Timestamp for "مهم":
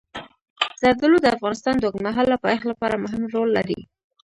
3.03-3.23